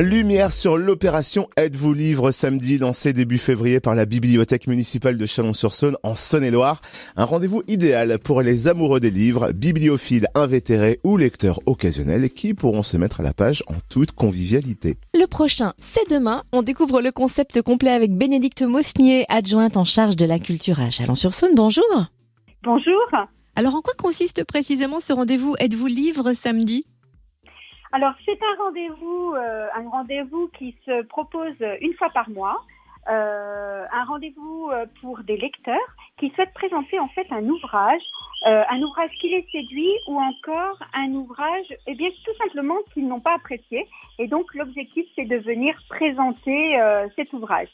[0.00, 5.96] Lumière sur l'opération Aide-vous livre samedi lancé début février par la bibliothèque municipale de Chalon-sur-Saône
[6.02, 6.80] en Saône-et-Loire.
[7.14, 12.82] Un rendez-vous idéal pour les amoureux des livres, bibliophiles invétérés ou lecteurs occasionnels qui pourront
[12.82, 14.96] se mettre à la page en toute convivialité.
[15.14, 16.42] Le prochain, c'est demain.
[16.50, 20.90] On découvre le concept complet avec Bénédicte Mosnier, adjointe en charge de la culture à
[20.90, 21.54] Chalon-sur-Saône.
[21.54, 21.84] Bonjour.
[22.64, 23.10] Bonjour.
[23.54, 26.84] Alors en quoi consiste précisément ce rendez-vous Êtes-vous livre samedi?
[27.94, 32.60] Alors c'est un rendez-vous, euh, un rendez-vous qui se propose une fois par mois.
[33.08, 35.76] Euh, un rendez-vous euh, pour des lecteurs
[36.18, 38.02] qui souhaitent présenter en fait un ouvrage,
[38.46, 43.20] un ouvrage qui les séduit ou encore un ouvrage, eh bien tout simplement qu'ils n'ont
[43.20, 43.86] pas apprécié.
[44.18, 46.78] Et donc l'objectif c'est de venir présenter
[47.16, 47.68] cet ouvrage.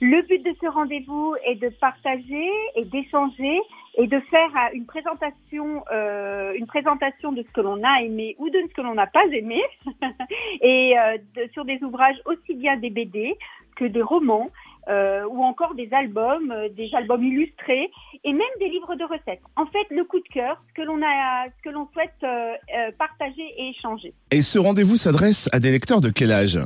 [0.00, 3.60] Le but de ce rendez-vous est de partager et d'échanger
[3.96, 8.34] et de faire euh, une présentation, euh, une présentation de ce que l'on a aimé
[8.38, 9.62] ou de ce que l'on n'a pas aimé,
[10.60, 11.18] et euh,
[11.52, 13.36] sur des ouvrages aussi bien des BD
[13.76, 14.50] que des romans.
[14.88, 17.90] Euh, ou encore des albums, euh, des albums illustrés
[18.22, 19.40] et même des livres de recettes.
[19.56, 22.12] En fait, le coup de cœur, ce que l'on a, ce que l'on souhaite
[22.98, 24.12] partager et échanger.
[24.30, 26.58] Et ce rendez-vous s'adresse à des lecteurs de quel âge?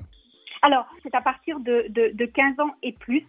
[0.63, 3.25] Alors, c'est à partir de, de, de, 15 ans et plus.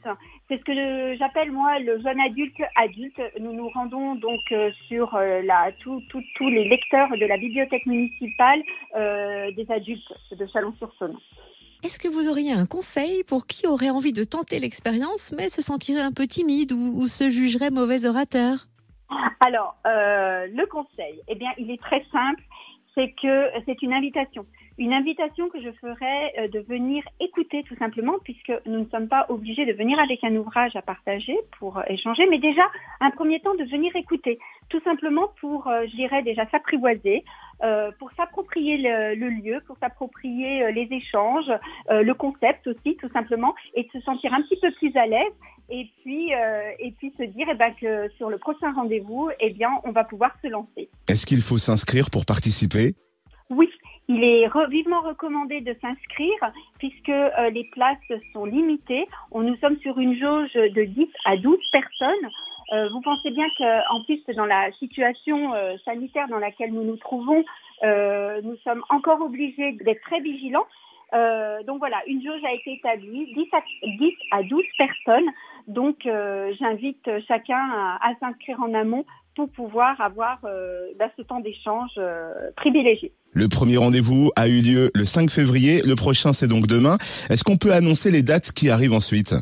[0.47, 3.21] C'est ce que j'appelle moi le jeune adulte adulte.
[3.39, 8.61] Nous nous rendons donc euh, sur euh, la, tous les lecteurs de la bibliothèque municipale
[8.95, 11.17] euh, des adultes de Chalon-sur-Saône.
[11.83, 15.61] Est-ce que vous auriez un conseil pour qui aurait envie de tenter l'expérience mais se
[15.61, 18.67] sentirait un peu timide ou, se jugerait mauvais orateur?
[19.39, 22.43] Alors, le conseil, eh bien, il est très simple
[22.99, 24.45] c'est que c'est une invitation.
[24.77, 29.07] Une invitation que je ferai euh, de venir écouter tout simplement, puisque nous ne sommes
[29.07, 32.63] pas obligés de venir avec un ouvrage à partager pour échanger, mais déjà,
[32.99, 34.37] un premier temps, de venir écouter.
[34.69, 37.23] Tout simplement pour, euh, je dirais déjà, s'apprivoiser,
[37.63, 41.51] euh, pour s'approprier le, lieu, pour s'approprier les échanges,
[41.89, 45.33] le concept aussi, tout simplement, et de se sentir un petit peu plus à l'aise
[45.69, 46.31] et puis
[46.79, 50.03] et puis se dire eh ben, que sur le prochain rendez-vous, eh bien, on va
[50.03, 50.89] pouvoir se lancer.
[51.07, 52.93] Est-ce qu'il faut s'inscrire pour participer?
[53.49, 53.69] Oui,
[54.09, 57.97] il est vivement recommandé de s'inscrire puisque euh, les places
[58.33, 59.07] sont limitées.
[59.29, 62.29] On, nous sommes sur une jauge de 10 à 12 personnes.
[62.73, 66.97] Euh, vous pensez bien qu'en plus, dans la situation euh, sanitaire dans laquelle nous nous
[66.97, 67.45] trouvons,
[67.83, 70.65] nous sommes encore obligés d'être très vigilants.
[71.11, 75.29] Donc voilà, une jauge a été établie, 10 à, 10 à 12 personnes.
[75.67, 75.97] Donc
[76.59, 77.59] j'invite chacun
[78.01, 79.05] à, s'inscrire en amont
[79.35, 81.99] pour pouvoir avoir bah, ce temps d'échange
[82.55, 83.11] privilégié.
[83.33, 86.97] Le premier rendez-vous a eu lieu le 5 février, le prochain c'est donc demain.
[87.29, 89.35] Est-ce qu'on peut annoncer les dates qui arrivent ensuite?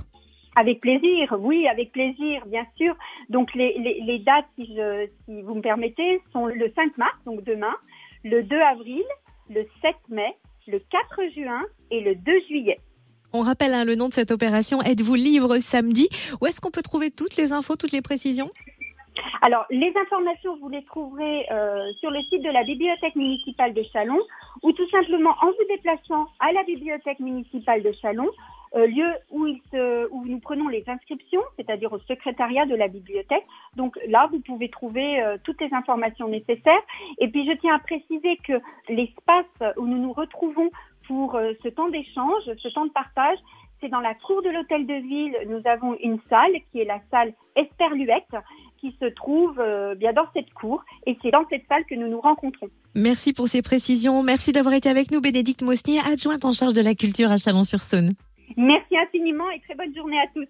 [0.58, 2.96] Avec plaisir, oui, avec plaisir, bien sûr.
[3.30, 7.44] Donc les, les, dates, si, je, si vous me permettez, sont le 5 mars, donc
[7.44, 7.76] demain,
[8.26, 9.04] le 2 avril,
[9.50, 10.36] le 7 mai,
[10.68, 12.80] le 4 juin et le 2 juillet.
[13.34, 16.08] On rappelle hein, le nom de cette opération, Êtes-vous libre samedi?
[16.42, 18.50] Où est-ce qu'on peut trouver toutes les infos, toutes les précisions?
[19.42, 23.84] Alors, les informations, vous les trouverez euh, sur le site de la bibliothèque municipale de
[23.92, 24.20] Chalon
[24.64, 28.28] ou tout simplement en vous déplaçant à la bibliothèque municipale de Chalon,
[28.76, 33.46] lieu où, il se, où nous prenons les inscriptions, c'est-à-dire au secrétariat de la bibliothèque.
[33.76, 36.84] Donc là, vous pouvez trouver euh, toutes les informations nécessaires.
[37.20, 38.54] Et puis, je tiens à préciser que
[38.90, 39.46] l'espace
[39.78, 40.70] où nous nous retrouvons
[41.08, 43.38] pour ce temps d'échange, ce temps de partage,
[43.80, 45.36] c'est dans la cour de l'hôtel de ville.
[45.48, 48.36] Nous avons une salle qui est la salle Esperluette
[48.80, 52.08] qui se trouve euh, bien dans cette cour et c'est dans cette salle que nous
[52.08, 52.68] nous rencontrons.
[52.96, 54.22] Merci pour ces précisions.
[54.24, 58.10] Merci d'avoir été avec nous, Bénédicte Mosnier, adjointe en charge de la culture à Chalon-sur-Saône.
[58.56, 60.48] Merci infiniment et très bonne journée à tous.